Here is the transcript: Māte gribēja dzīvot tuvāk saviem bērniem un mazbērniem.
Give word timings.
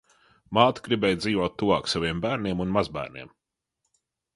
Māte 0.57 0.81
gribēja 0.87 1.19
dzīvot 1.19 1.59
tuvāk 1.63 1.93
saviem 1.95 2.25
bērniem 2.27 2.67
un 2.67 2.77
mazbērniem. 2.79 3.35